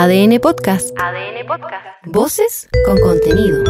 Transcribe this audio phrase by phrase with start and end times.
[0.00, 0.96] ADN Podcast.
[0.96, 1.84] ADN Podcast.
[2.06, 3.64] Voces con contenido.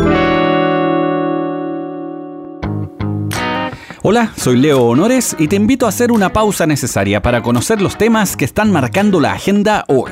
[4.02, 7.96] Hola, soy Leo Honores y te invito a hacer una pausa necesaria para conocer los
[7.96, 10.10] temas que están marcando la agenda hoy.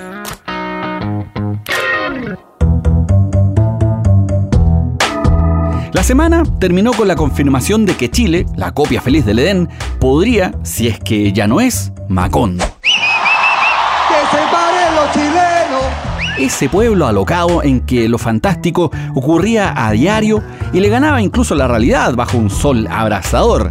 [5.93, 9.69] La semana terminó con la confirmación de que Chile, la copia feliz del Edén,
[10.01, 12.65] podría, si es que ya no es, Macondo.
[16.39, 20.43] Ese pueblo alocado en que lo fantástico ocurría a diario
[20.75, 23.71] y le ganaba incluso la realidad bajo un sol abrasador.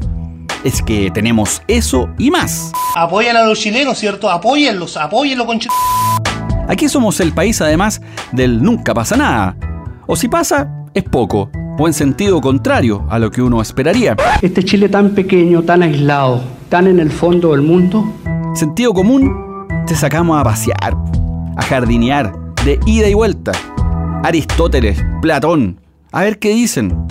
[0.63, 2.71] Es que tenemos eso y más.
[2.95, 4.31] Apoyan a los chilenos, ¿cierto?
[4.31, 5.59] Apóyenlos, apóyenlos con
[6.67, 8.01] Aquí somos el país además
[8.31, 9.55] del nunca pasa nada.
[10.07, 14.15] O si pasa, es poco o en sentido contrario a lo que uno esperaría.
[14.41, 18.11] Este Chile tan pequeño, tan aislado, tan en el fondo del mundo.
[18.55, 20.95] Sentido común, te sacamos a pasear,
[21.57, 23.51] a jardinear, de ida y vuelta.
[24.23, 25.79] Aristóteles, Platón,
[26.11, 27.07] a ver qué dicen.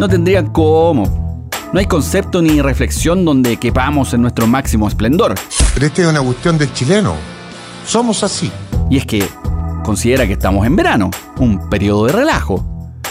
[0.00, 1.50] No tendrían cómo.
[1.74, 5.34] No hay concepto ni reflexión donde quepamos en nuestro máximo esplendor.
[5.74, 7.14] Pero esta es una cuestión del chileno.
[7.86, 8.50] Somos así.
[8.88, 9.28] Y es que
[9.84, 12.64] considera que estamos en verano, un periodo de relajo.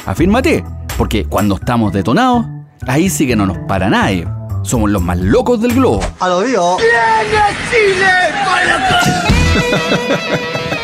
[0.08, 0.64] Afírmate,
[0.98, 2.48] porque cuando estamos detonados,
[2.88, 4.28] ahí sí que no nos para nadie.
[4.64, 6.00] Somos los más locos del globo.
[6.20, 6.78] A lo digo.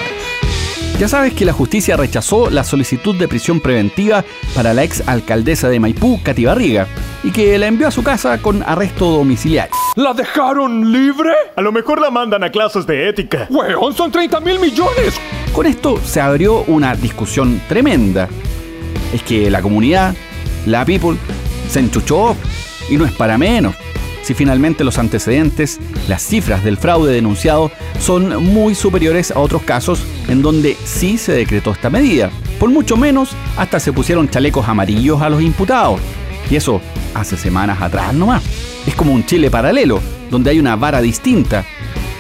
[1.04, 4.24] Ya sabes que la justicia rechazó la solicitud de prisión preventiva
[4.56, 6.88] para la ex alcaldesa de Maipú, Cati Barriga,
[7.26, 9.76] y que la envió a su casa con arresto domiciliario.
[9.98, 11.34] ¿La dejaron libre?
[11.58, 13.48] A lo mejor la mandan a clases de ética.
[13.50, 15.20] ¡Weón, son 30 mil millones!
[15.52, 18.30] Con esto se abrió una discusión tremenda
[19.14, 20.16] es que la comunidad,
[20.66, 21.18] la people,
[21.68, 22.38] se enchuchó
[22.90, 23.76] y no es para menos.
[24.24, 30.04] Si finalmente los antecedentes, las cifras del fraude denunciado son muy superiores a otros casos
[30.28, 32.32] en donde sí se decretó esta medida.
[32.60, 36.00] Por mucho menos, hasta se pusieron chalecos amarillos a los imputados.
[36.50, 36.82] Y eso
[37.14, 38.44] hace semanas atrás nomás.
[38.88, 41.66] Es como un Chile paralelo, donde hay una vara distinta.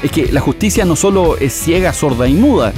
[0.03, 2.73] Es que la justicia no solo es ciega, sorda y muda.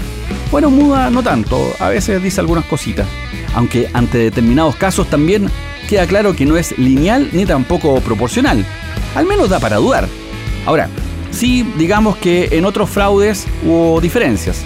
[0.51, 3.07] Bueno, muda no tanto, a veces dice algunas cositas
[3.55, 5.49] aunque ante determinados casos también
[5.89, 8.65] queda claro que no es lineal ni tampoco proporcional.
[9.15, 10.07] Al menos da para dudar.
[10.65, 10.89] Ahora,
[11.31, 14.63] sí digamos que en otros fraudes hubo diferencias.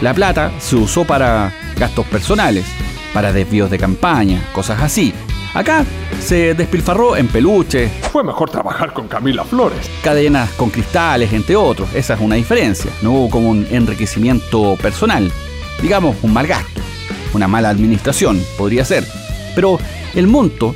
[0.00, 2.64] La plata se usó para gastos personales,
[3.12, 5.12] para desvíos de campaña, cosas así.
[5.54, 5.84] Acá
[6.20, 7.90] se despilfarró en peluches.
[8.12, 9.90] Fue mejor trabajar con Camila Flores.
[10.04, 11.88] Cadenas con cristales, entre otros.
[11.94, 12.90] Esa es una diferencia.
[13.00, 15.32] No hubo como un enriquecimiento personal.
[15.80, 16.86] Digamos, un mal gasto
[17.36, 19.06] una mala administración, podría ser.
[19.54, 19.78] Pero
[20.14, 20.74] el monto,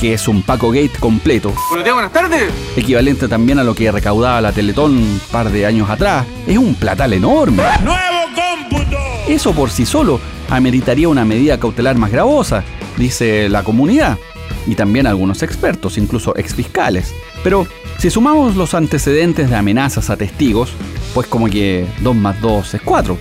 [0.00, 2.52] que es un Paco Gate completo, buenas tardes.
[2.76, 6.74] equivalente también a lo que recaudaba la Teletón un par de años atrás, es un
[6.74, 7.62] platal enorme.
[7.82, 8.00] ¡Nuevo
[8.34, 8.96] cómputo!
[9.28, 10.20] Eso por sí solo
[10.50, 12.64] ameritaría una medida cautelar más gravosa,
[12.96, 14.18] dice la comunidad,
[14.66, 17.14] y también algunos expertos, incluso exfiscales.
[17.42, 17.66] Pero
[17.98, 20.70] si sumamos los antecedentes de amenazas a testigos,
[21.14, 23.16] pues como que 2 más 2 es 4,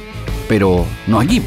[0.48, 1.42] pero no aquí.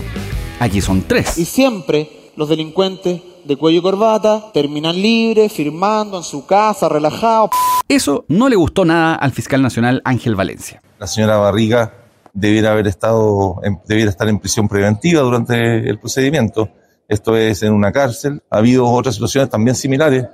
[0.61, 1.39] Aquí son tres.
[1.39, 7.51] Y siempre los delincuentes de cuello y corbata terminan libres, firmando en su casa, relajados.
[7.89, 10.83] Eso no le gustó nada al fiscal nacional Ángel Valencia.
[10.99, 11.93] La señora Barriga
[12.33, 16.69] debiera haber estado, debiera estar en prisión preventiva durante el procedimiento.
[17.09, 18.43] Esto es en una cárcel.
[18.51, 20.27] Ha habido otras situaciones también similares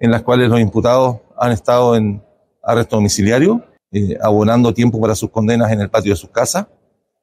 [0.00, 2.22] en las cuales los imputados han estado en
[2.62, 6.66] arresto domiciliario, eh, abonando tiempo para sus condenas en el patio de sus casas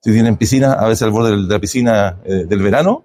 [0.05, 3.03] si tienen piscina, a veces al borde de la piscina eh, del verano,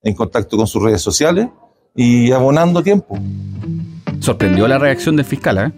[0.00, 1.48] en contacto con sus redes sociales
[1.96, 3.18] y abonando tiempo.
[4.20, 5.72] Sorprendió la reacción del fiscal, ¿eh?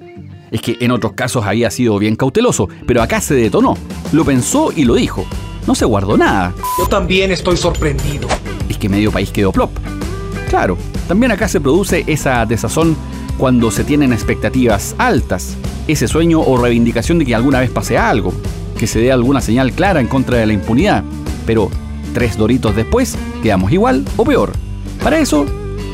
[0.51, 3.77] Es que en otros casos había sido bien cauteloso, pero acá se detonó.
[4.13, 5.25] Lo pensó y lo dijo.
[5.67, 6.55] No se guardó nada.
[6.79, 8.27] Yo también estoy sorprendido.
[8.69, 9.71] Es que medio país quedó plop.
[10.49, 12.97] Claro, también acá se produce esa desazón
[13.37, 15.57] cuando se tienen expectativas altas,
[15.87, 18.33] ese sueño o reivindicación de que alguna vez pase algo
[18.79, 21.05] que se dé alguna señal clara en contra de la impunidad.
[21.45, 21.71] Pero
[22.15, 24.53] tres doritos después, quedamos igual o peor.
[25.03, 25.45] Para eso,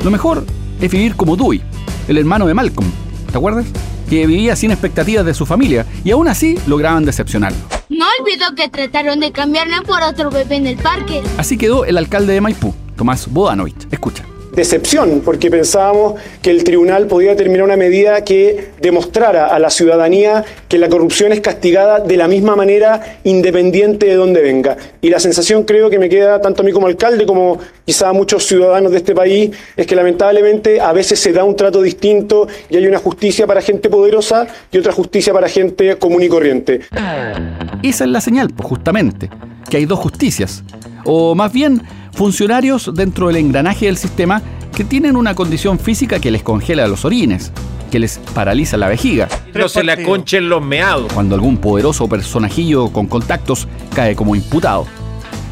[0.05, 0.45] lo mejor
[0.81, 1.63] es vivir como Dewey,
[2.09, 2.89] el hermano de Malcolm.
[3.33, 3.65] ¿Te acuerdas?
[4.09, 7.59] Que vivía sin expectativas de su familia y aún así lograban decepcionarlo.
[7.89, 11.23] No olvido que trataron de cambiarme por otro bebé en el parque.
[11.39, 13.89] Así quedó el alcalde de Maipú, Tomás Bodanovich.
[13.91, 14.25] Escucha
[14.55, 20.45] decepción, porque pensábamos que el tribunal podía terminar una medida que demostrara a la ciudadanía
[20.69, 24.77] que la corrupción es castigada de la misma manera independiente de dónde venga.
[25.01, 28.13] Y la sensación creo que me queda tanto a mí como alcalde como quizá a
[28.13, 32.49] muchos ciudadanos de este país es que lamentablemente a veces se da un trato distinto
[32.69, 36.81] y hay una justicia para gente poderosa y otra justicia para gente común y corriente.
[37.83, 39.29] Esa es la señal, pues justamente,
[39.69, 40.63] que hay dos justicias
[41.05, 41.83] o más bien
[42.15, 44.43] funcionarios dentro del engranaje del sistema
[44.75, 47.53] que tienen una condición física que les congela los orines,
[47.91, 49.29] que les paraliza la vejiga.
[49.55, 51.13] No se la conchen los meados.
[51.13, 54.87] Cuando algún poderoso personajillo con contactos cae como imputado.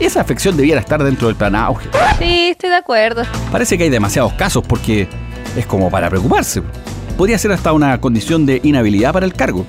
[0.00, 1.88] Esa afección debiera estar dentro del plan auge.
[2.18, 3.22] Sí, estoy de acuerdo.
[3.52, 5.06] Parece que hay demasiados casos porque
[5.56, 6.62] es como para preocuparse.
[7.16, 9.66] Podría ser hasta una condición de inhabilidad para el cargo.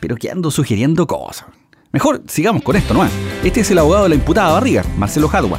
[0.00, 1.46] Pero que ando sugiriendo cosas.
[1.92, 3.06] Mejor sigamos con esto, ¿no?
[3.44, 5.58] Este es el abogado de la imputada Barriga, Marcelo Jadua.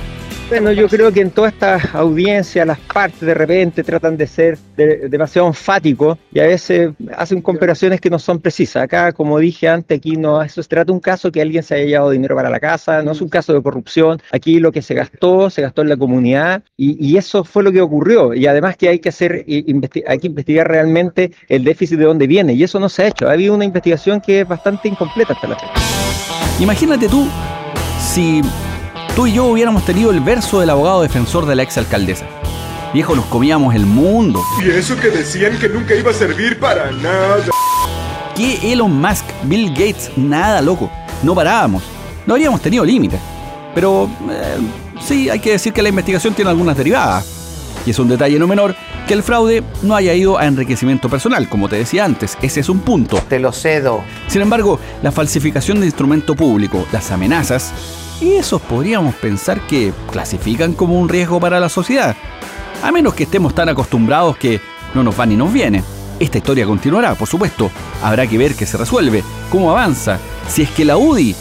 [0.52, 4.58] Bueno, yo creo que en toda esta audiencia las partes de repente tratan de ser
[4.76, 8.84] de- demasiado enfáticos y a veces hacen comparaciones que no son precisas.
[8.84, 11.76] Acá, como dije antes, aquí no eso se trata de un caso que alguien se
[11.76, 14.22] haya llevado dinero para la casa, no es un caso de corrupción.
[14.34, 17.72] Aquí lo que se gastó, se gastó en la comunidad y, y eso fue lo
[17.72, 18.34] que ocurrió.
[18.34, 22.28] Y además que hay que hacer, investi- hay que investigar realmente el déficit de dónde
[22.28, 23.30] viene y eso no se ha hecho.
[23.30, 25.72] Ha habido una investigación que es bastante incompleta hasta la fecha.
[26.60, 27.26] Imagínate tú
[28.02, 28.42] si
[29.16, 32.26] tú y yo hubiéramos tenido el verso del abogado defensor de la exalcaldesa.
[32.94, 34.44] Viejo, nos comíamos el mundo.
[34.64, 37.38] Y eso que decían que nunca iba a servir para nada.
[38.36, 40.12] ¿Qué Elon Musk, Bill Gates?
[40.18, 40.92] Nada, loco.
[41.24, 41.84] No parábamos.
[42.26, 43.20] No habríamos tenido límites.
[43.74, 44.58] Pero eh,
[45.02, 47.26] sí, hay que decir que la investigación tiene algunas derivadas.
[47.86, 48.76] Y es un detalle no menor
[49.08, 52.38] que el fraude no haya ido a enriquecimiento personal, como te decía antes.
[52.42, 53.18] Ese es un punto.
[53.28, 54.04] Te lo cedo.
[54.28, 57.74] Sin embargo, la falsificación de instrumento público, las amenazas,
[58.22, 62.16] esos podríamos pensar que clasifican como un riesgo para la sociedad.
[62.84, 64.62] A menos que estemos tan acostumbrados que
[64.94, 65.84] no nos va ni nos viene.
[66.20, 67.72] Esta historia continuará, por supuesto.
[68.04, 71.36] Habrá que ver qué se resuelve, cómo avanza, si es que la UDI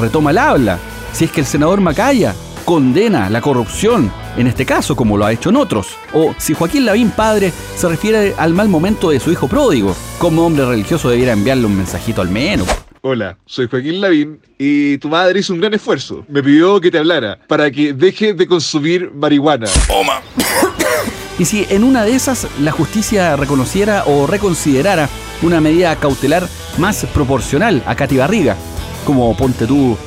[0.00, 0.78] retoma el habla,
[1.12, 2.34] si es que el senador Macaya
[2.64, 6.86] condena la corrupción, en este caso como lo ha hecho en otros, o si Joaquín
[6.86, 11.32] Lavín padre se refiere al mal momento de su hijo pródigo, como hombre religioso debiera
[11.32, 12.83] enviarle un mensajito al menos.
[13.06, 16.24] Hola, soy Joaquín Lavín y tu madre hizo un gran esfuerzo.
[16.26, 19.66] Me pidió que te hablara para que deje de consumir marihuana.
[19.86, 20.22] Toma.
[21.38, 25.08] Y si en una de esas la justicia reconociera o reconsiderara
[25.42, 26.48] una medida cautelar
[26.78, 28.56] más proporcional a Katy Barriga,
[29.04, 29.98] como ponte tú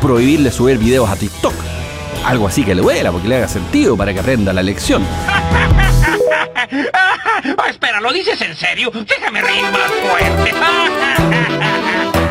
[0.00, 1.54] prohibirle subir videos a TikTok.
[2.26, 5.04] Algo así que le duela, porque le haga sentido para que aprenda la lección.
[7.58, 8.90] Ah, espera, ¿lo dices en serio?
[8.92, 10.52] Déjame reír más fuerte.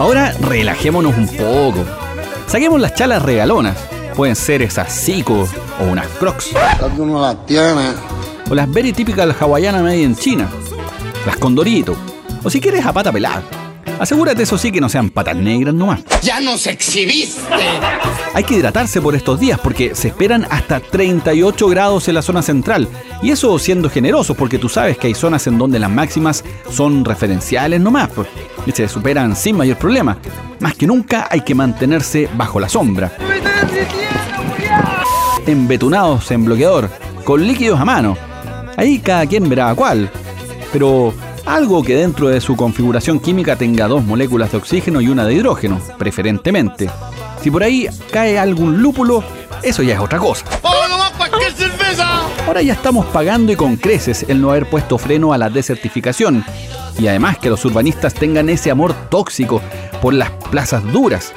[0.00, 1.84] Ahora relajémonos un poco.
[2.46, 3.76] Saquemos las chalas regalonas.
[4.16, 5.46] Pueden ser esas Zico
[5.78, 6.54] o unas Crocs.
[6.96, 7.90] no las tiene.
[8.50, 10.48] O las very typical hawaiana made en China.
[11.26, 11.94] Las Condorito.
[12.42, 13.42] O si quieres a pata pelada.
[14.00, 16.00] Asegúrate eso sí que no sean patas negras nomás.
[16.22, 17.38] ¡Ya nos exhibiste!
[18.32, 22.40] Hay que hidratarse por estos días porque se esperan hasta 38 grados en la zona
[22.40, 22.88] central.
[23.22, 27.04] Y eso siendo generosos porque tú sabes que hay zonas en donde las máximas son
[27.04, 28.08] referenciales nomás.
[28.08, 28.28] Pues,
[28.64, 30.16] y se superan sin mayor problema.
[30.60, 33.12] Más que nunca hay que mantenerse bajo la sombra.
[35.46, 36.88] Embetunados en bloqueador,
[37.24, 38.16] con líquidos a mano.
[38.78, 40.10] Ahí cada quien verá a cuál.
[40.72, 41.12] Pero
[41.54, 45.34] algo que dentro de su configuración química tenga dos moléculas de oxígeno y una de
[45.34, 46.88] hidrógeno, preferentemente.
[47.42, 49.24] Si por ahí cae algún lúpulo,
[49.62, 50.44] eso ya es otra cosa.
[52.46, 56.44] Ahora ya estamos pagando y con creces el no haber puesto freno a la desertificación.
[56.98, 59.60] Y además que los urbanistas tengan ese amor tóxico
[60.00, 61.32] por las plazas duras.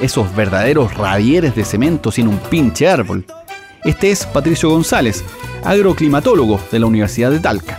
[0.00, 3.24] Esos verdaderos radieres de cemento sin un pinche árbol.
[3.82, 5.24] Este es Patricio González,
[5.64, 7.78] agroclimatólogo de la Universidad de Talca.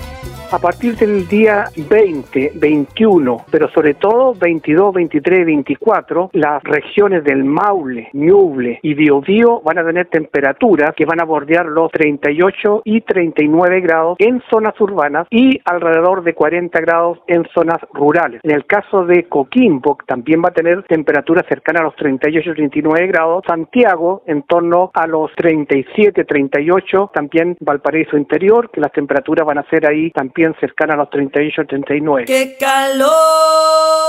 [0.51, 7.23] A partir del día 20, 21, pero sobre todo 22, 23 y 24, las regiones
[7.23, 12.83] del Maule, Ñuble y Biobío van a tener temperaturas que van a bordear los 38
[12.85, 18.39] y 39 grados en zonas urbanas y alrededor de 40 grados en zonas rurales.
[18.43, 22.53] En el caso de Coquimbo también va a tener temperaturas cercanas a los 38 y
[22.53, 23.43] 39 grados.
[23.47, 27.11] Santiago en torno a los 37, 38.
[27.13, 31.63] También Valparaíso Interior, que las temperaturas van a ser ahí también cercanas a los 38,
[31.67, 32.25] 39.
[32.25, 33.09] ¡Qué calor!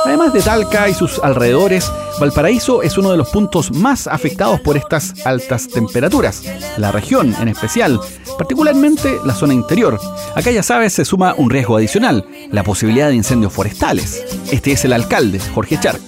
[0.04, 1.90] Además de Talca y sus alrededores,
[2.20, 6.44] Valparaíso es uno de los puntos más afectados por estas altas temperaturas.
[6.78, 7.98] La región en especial,
[8.38, 9.98] particularmente la zona interior.
[10.34, 14.24] Acá ya sabes se suma un riesgo adicional, la posibilidad de incendios forestales.
[14.52, 16.02] Este es el alcalde, Jorge Charp.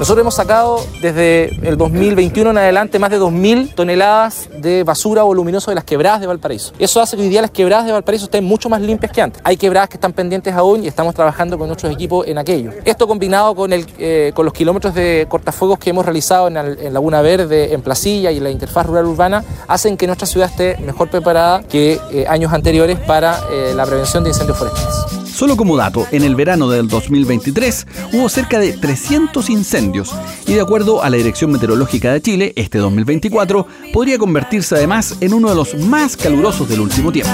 [0.00, 5.70] Nosotros hemos sacado desde el 2021 en adelante más de 2.000 toneladas de basura voluminosa
[5.70, 6.72] de las quebradas de Valparaíso.
[6.78, 9.42] Eso hace que hoy día las quebradas de Valparaíso estén mucho más limpias que antes.
[9.44, 12.70] Hay quebradas que están pendientes aún y estamos trabajando con nuestros equipos en aquello.
[12.86, 13.54] Esto combinado
[13.98, 18.38] eh, con los kilómetros de cortafuegos que hemos realizado en Laguna Verde, en Placilla y
[18.38, 22.54] en la interfaz rural urbana, hacen que nuestra ciudad esté mejor preparada que eh, años
[22.54, 25.19] anteriores para eh, la prevención de incendios forestales.
[25.40, 30.14] Solo como dato, en el verano del 2023 hubo cerca de 300 incendios
[30.46, 35.32] y de acuerdo a la Dirección Meteorológica de Chile, este 2024 podría convertirse además en
[35.32, 37.32] uno de los más calurosos del último tiempo.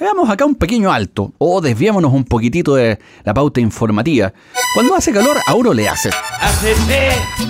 [0.00, 4.32] Hagamos acá un pequeño alto o desviémonos un poquitito de la pauta informativa.
[4.72, 6.08] Cuando hace calor a uno le hace.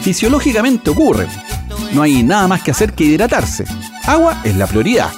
[0.03, 1.29] Fisiológicamente ocurre.
[1.93, 3.65] No hay nada más que hacer que hidratarse.
[4.09, 5.13] Agua es la prioridad,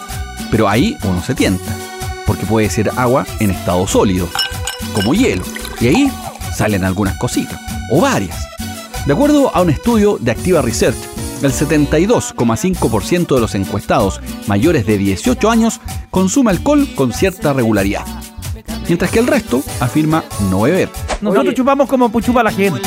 [0.50, 1.74] pero ahí uno se tienta,
[2.42, 4.28] porque puede ser agua en estado sólido,
[4.94, 5.44] como hielo,
[5.80, 6.12] y ahí
[6.56, 8.48] salen algunas cositas, o varias.
[9.06, 10.96] De acuerdo a un estudio de Activa Research,
[11.42, 15.80] el 72,5% de los encuestados mayores de 18 años
[16.10, 18.04] consume alcohol con cierta regularidad,
[18.86, 20.88] mientras que el resto afirma no beber.
[21.22, 22.80] Nosotros chupamos como chupa la gente.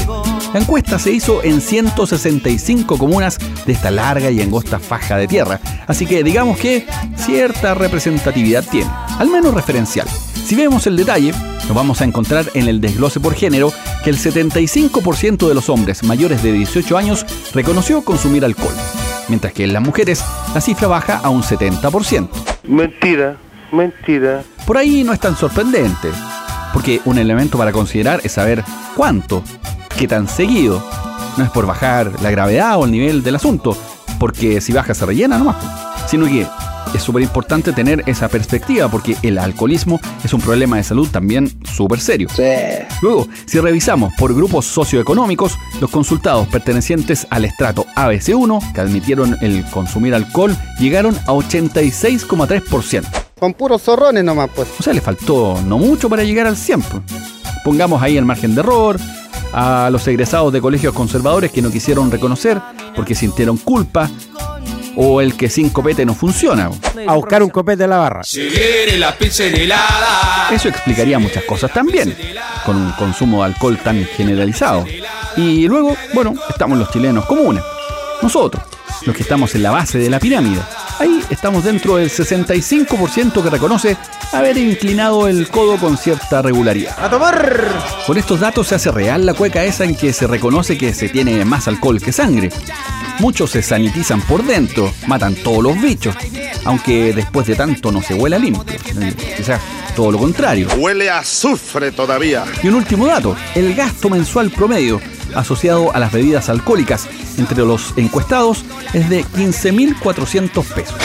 [0.53, 5.59] La encuesta se hizo en 165 comunas de esta larga y angosta faja de tierra,
[5.87, 8.89] así que digamos que cierta representatividad tiene,
[9.19, 10.07] al menos referencial.
[10.07, 13.71] Si vemos el detalle, nos vamos a encontrar en el desglose por género
[14.03, 18.75] que el 75% de los hombres mayores de 18 años reconoció consumir alcohol,
[19.27, 20.23] mientras que en las mujeres
[20.53, 22.29] la cifra baja a un 70%.
[22.67, 23.37] Mentira,
[23.71, 24.43] mentira.
[24.67, 26.09] Por ahí no es tan sorprendente,
[26.75, 28.61] porque un elemento para considerar es saber
[28.97, 29.41] cuánto,
[29.97, 30.83] qué tan seguido.
[31.37, 33.77] No es por bajar la gravedad o el nivel del asunto,
[34.19, 35.55] porque si baja se rellena nomás,
[36.05, 36.45] sino que
[36.93, 41.49] es súper importante tener esa perspectiva porque el alcoholismo es un problema de salud también
[41.63, 42.27] súper serio.
[43.01, 49.63] Luego, si revisamos por grupos socioeconómicos, los consultados pertenecientes al estrato ABC1 que admitieron el
[49.71, 53.24] consumir alcohol llegaron a 86,3%.
[53.39, 54.67] Con puros zorrones nomás, pues.
[54.79, 57.01] O sea, le faltó no mucho para llegar al 100%.
[57.63, 58.99] Pongamos ahí el margen de error,
[59.51, 62.61] a los egresados de colegios conservadores que no quisieron reconocer
[62.95, 64.09] porque sintieron culpa
[64.97, 66.69] o el que sin copete no funciona.
[67.07, 68.21] A buscar un copete de la barra.
[70.51, 72.15] Eso explicaría muchas cosas también,
[72.65, 74.85] con un consumo de alcohol tan generalizado.
[75.35, 77.63] Y luego, bueno, estamos los chilenos comunes,
[78.21, 78.63] nosotros,
[79.03, 80.61] los que estamos en la base de la pirámide.
[80.99, 83.97] Ahí estamos dentro del 65% que reconoce
[84.31, 86.95] haber inclinado el codo con cierta regularidad.
[86.97, 87.63] ¡A tomar!
[88.07, 91.09] Con estos datos se hace real la cueca esa en que se reconoce que se
[91.09, 92.49] tiene más alcohol que sangre.
[93.19, 96.15] Muchos se sanitizan por dentro, matan todos los bichos,
[96.65, 98.63] aunque después de tanto no se huela limpio.
[99.37, 99.61] Quizás
[99.95, 100.67] todo lo contrario.
[100.77, 102.43] Huele a azufre todavía.
[102.61, 104.99] Y un último dato, el gasto mensual promedio
[105.35, 110.95] asociado a las bebidas alcohólicas entre los encuestados es de 15.400 pesos.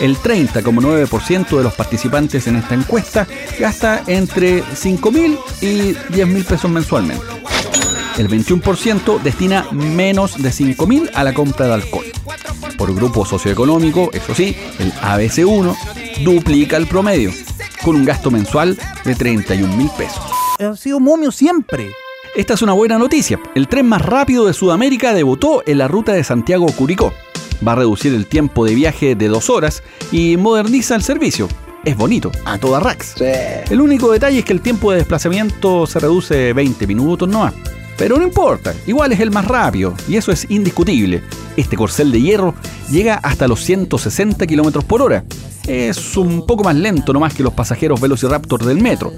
[0.00, 3.26] El 30,9% de los participantes en esta encuesta
[3.58, 7.24] gasta entre 5.000 y 10.000 pesos mensualmente.
[8.18, 12.04] El 21% destina menos de 5.000 a la compra de alcohol.
[12.76, 17.30] Por grupo socioeconómico, eso sí, el ABC1 duplica el promedio,
[17.82, 20.24] con un gasto mensual de 31.000 pesos.
[20.58, 21.92] Ha sido momio siempre.
[22.34, 23.38] Esta es una buena noticia.
[23.54, 27.12] El tren más rápido de Sudamérica debutó en la ruta de Santiago-Curicó.
[27.66, 31.46] Va a reducir el tiempo de viaje de dos horas y moderniza el servicio.
[31.84, 33.16] Es bonito, a toda rax.
[33.20, 37.52] El único detalle es que el tiempo de desplazamiento se reduce 20 minutos nomás.
[37.98, 41.22] Pero no importa, igual es el más rápido, y eso es indiscutible.
[41.58, 42.54] Este corcel de hierro
[42.90, 45.22] llega hasta los 160 km por hora.
[45.66, 49.12] Es un poco más lento nomás que los pasajeros Velociraptor del metro.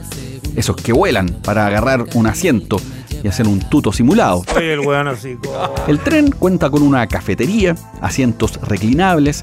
[0.57, 2.77] Esos que vuelan para agarrar un asiento
[3.23, 4.45] y hacer un tuto simulado.
[4.61, 5.37] el weón así.
[5.89, 9.41] El tren cuenta con una cafetería, asientos reclinables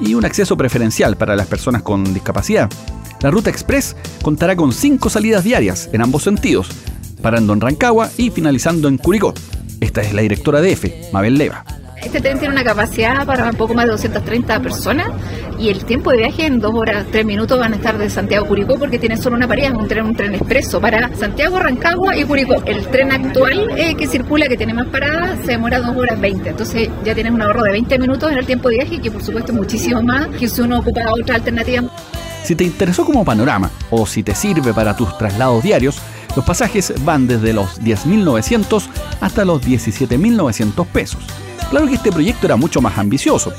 [0.00, 2.70] y un acceso preferencial para las personas con discapacidad.
[3.20, 6.68] La ruta express contará con cinco salidas diarias en ambos sentidos,
[7.20, 9.34] parando en Rancagua y finalizando en Curicó.
[9.80, 11.64] Esta es la directora de EFE, Mabel Leva.
[12.02, 15.08] Este tren tiene una capacidad para un poco más de 230 personas
[15.60, 18.46] y el tiempo de viaje en dos horas, tres minutos van a estar de Santiago
[18.46, 22.16] a Curicó porque tiene solo una parada, un tren, un tren expreso para Santiago, Rancagua
[22.16, 22.62] y Curicó.
[22.64, 26.48] El tren actual eh, que circula, que tiene más paradas, se demora dos horas 20.
[26.48, 29.22] Entonces ya tienes un ahorro de 20 minutos en el tiempo de viaje que por
[29.22, 31.82] supuesto es muchísimo más que si uno ocupa otra alternativa.
[32.42, 35.98] Si te interesó como panorama o si te sirve para tus traslados diarios,
[36.36, 38.82] los pasajes van desde los 10.900
[39.20, 41.20] hasta los 17.900 pesos.
[41.68, 43.52] Claro que este proyecto era mucho más ambicioso.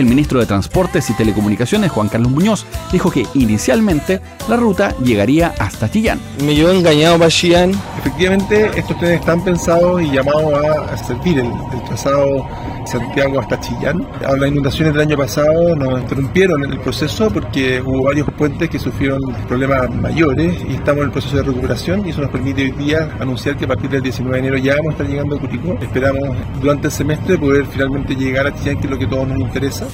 [0.00, 5.52] El ministro de Transportes y Telecomunicaciones, Juan Carlos Muñoz, dijo que inicialmente la ruta llegaría
[5.58, 6.18] hasta Chillán.
[6.42, 7.72] Me llevó engañado para Chillán.
[7.98, 12.48] Efectivamente, estos trenes están pensados y llamados a, servir el, el trazado
[12.90, 14.06] Santiago hasta Chillán.
[14.20, 19.20] Las inundaciones del año pasado nos interrumpieron el proceso porque hubo varios puentes que sufrieron
[19.46, 23.10] problemas mayores y estamos en el proceso de recuperación y eso nos permite hoy día
[23.20, 25.78] anunciar que a partir del 19 de enero ya vamos a estar llegando a Curicó.
[25.80, 29.28] Esperamos durante el semestre poder finalmente llegar a Chillán, que es lo que a todos
[29.28, 29.86] nos interesa.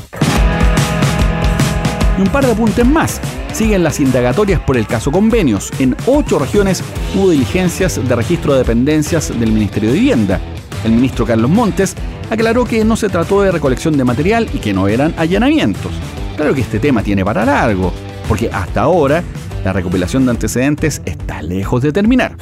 [2.19, 3.21] Y un par de apuntes más.
[3.53, 5.71] siguen las indagatorias por el caso convenios.
[5.79, 6.83] En ocho regiones
[7.15, 10.41] hubo diligencias de registro de dependencias del Ministerio de Vivienda.
[10.85, 11.97] El ministro Carlos Montes
[12.31, 15.93] aclaró que no se trató de recolección de material y que no eran allanamientos.
[16.37, 17.93] Claro que este tema tiene para largo,
[18.29, 19.23] porque hasta ahora
[19.65, 22.37] la recopilación de antecedentes está lejos de terminar.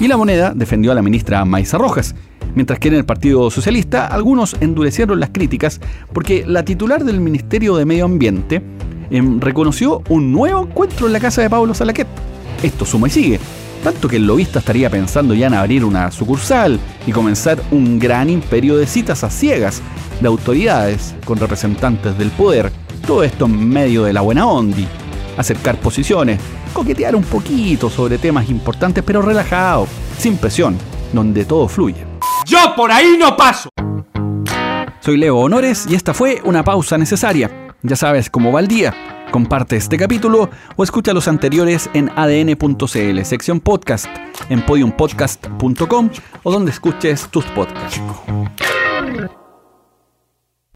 [0.00, 2.14] Y la moneda defendió a la ministra Maisa Rojas,
[2.54, 5.80] mientras que en el Partido Socialista algunos endurecieron las críticas
[6.12, 8.62] porque la titular del Ministerio de Medio Ambiente
[9.10, 12.08] em, reconoció un nuevo encuentro en la casa de Pablo Salaquet.
[12.62, 13.40] Esto suma y sigue,
[13.82, 18.28] tanto que el lobista estaría pensando ya en abrir una sucursal y comenzar un gran
[18.28, 19.82] imperio de citas a ciegas
[20.20, 22.70] de autoridades con representantes del poder.
[23.06, 24.86] Todo esto en medio de la buena ondi.
[25.36, 26.40] Acercar posiciones,
[26.72, 29.86] coquetear un poquito sobre temas importantes pero relajado,
[30.18, 30.76] sin presión,
[31.12, 32.04] donde todo fluye.
[32.46, 33.70] ¡Yo por ahí no paso!
[35.00, 37.59] Soy Leo Honores y esta fue una pausa necesaria.
[37.82, 38.94] Ya sabes cómo va el día.
[39.30, 44.06] Comparte este capítulo o escucha los anteriores en adn.cl, sección podcast,
[44.48, 46.10] en podiumpodcast.com
[46.42, 48.00] o donde escuches tus podcasts.